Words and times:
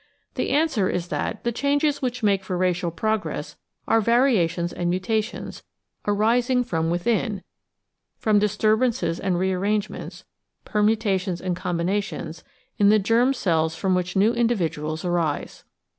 The 0.33 0.49
answer 0.49 0.89
is 0.89 1.09
that 1.09 1.43
the 1.43 1.51
changes 1.51 2.01
which 2.01 2.23
make 2.23 2.43
for 2.43 2.57
racial 2.57 2.89
progress 2.89 3.55
are 3.87 4.01
variations 4.01 4.73
and 4.73 4.89
mutations— 4.89 5.61
arising 6.07 6.63
from 6.63 6.89
within, 6.89 7.43
from 8.17 8.39
disturbances 8.39 9.19
and 9.19 9.37
rear 9.37 9.59
rangements, 9.59 10.25
permutations 10.65 11.39
and 11.39 11.55
combinations, 11.55 12.43
in 12.79 12.89
the 12.89 12.97
germ 12.97 13.31
cells 13.31 13.75
from 13.75 13.93
which 13.93 14.15
new 14.15 14.33
individuals 14.33 15.05
arise. 15.05 15.65